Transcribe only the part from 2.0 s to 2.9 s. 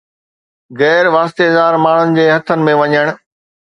جي هٿن ۾